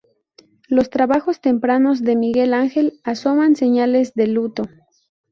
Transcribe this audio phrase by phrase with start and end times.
[0.67, 4.63] Los trabajos tempranos de Miguel Ángel asoman señales de luto.